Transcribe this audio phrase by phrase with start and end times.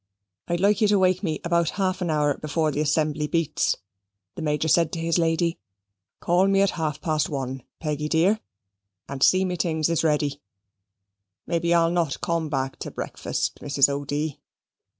[0.47, 3.77] "I'd like ye wake me about half an hour before the assembly beats,"
[4.33, 5.59] the Major said to his lady.
[6.21, 8.39] "Call me at half past one, Peggy dear,
[9.07, 10.41] and see me things is ready.
[11.45, 13.89] May be I'll not come back to breakfast, Mrs.
[13.89, 14.39] O'D."